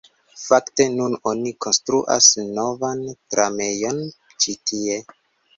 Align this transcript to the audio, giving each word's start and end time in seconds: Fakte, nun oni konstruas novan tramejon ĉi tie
Fakte, 0.43 0.87
nun 0.93 1.17
oni 1.31 1.51
konstruas 1.65 2.29
novan 2.57 3.05
tramejon 3.35 4.03
ĉi 4.43 4.57
tie 4.73 4.99